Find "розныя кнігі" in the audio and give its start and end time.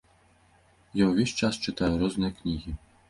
2.05-2.79